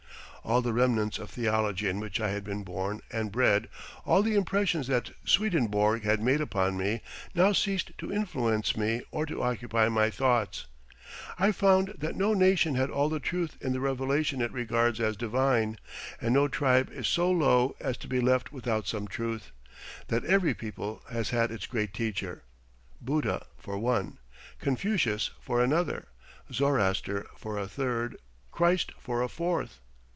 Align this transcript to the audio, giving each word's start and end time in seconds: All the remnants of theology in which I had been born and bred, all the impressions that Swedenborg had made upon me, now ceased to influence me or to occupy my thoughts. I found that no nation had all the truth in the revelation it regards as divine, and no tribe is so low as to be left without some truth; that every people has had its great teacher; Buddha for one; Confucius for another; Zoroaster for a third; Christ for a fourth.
All 0.43 0.63
the 0.63 0.73
remnants 0.73 1.19
of 1.19 1.29
theology 1.29 1.87
in 1.87 1.99
which 1.99 2.19
I 2.19 2.29
had 2.31 2.43
been 2.43 2.63
born 2.63 3.01
and 3.11 3.31
bred, 3.31 3.69
all 4.07 4.23
the 4.23 4.33
impressions 4.33 4.87
that 4.87 5.11
Swedenborg 5.23 6.01
had 6.03 6.19
made 6.19 6.41
upon 6.41 6.75
me, 6.77 7.01
now 7.35 7.53
ceased 7.53 7.91
to 7.99 8.11
influence 8.11 8.75
me 8.75 9.03
or 9.11 9.27
to 9.27 9.43
occupy 9.43 9.87
my 9.87 10.09
thoughts. 10.09 10.65
I 11.37 11.51
found 11.51 11.89
that 11.99 12.15
no 12.15 12.33
nation 12.33 12.73
had 12.73 12.89
all 12.89 13.07
the 13.07 13.19
truth 13.19 13.55
in 13.61 13.71
the 13.71 13.79
revelation 13.79 14.41
it 14.41 14.51
regards 14.51 14.99
as 14.99 15.15
divine, 15.15 15.77
and 16.19 16.33
no 16.33 16.47
tribe 16.47 16.89
is 16.91 17.07
so 17.07 17.29
low 17.29 17.75
as 17.79 17.95
to 17.97 18.07
be 18.07 18.19
left 18.19 18.51
without 18.51 18.87
some 18.87 19.07
truth; 19.07 19.51
that 20.07 20.25
every 20.25 20.55
people 20.55 21.03
has 21.11 21.29
had 21.29 21.51
its 21.51 21.67
great 21.67 21.93
teacher; 21.93 22.41
Buddha 22.99 23.45
for 23.59 23.77
one; 23.77 24.17
Confucius 24.59 25.29
for 25.39 25.63
another; 25.63 26.07
Zoroaster 26.51 27.27
for 27.37 27.59
a 27.59 27.67
third; 27.67 28.17
Christ 28.51 28.91
for 28.97 29.21
a 29.21 29.29
fourth. 29.29 29.77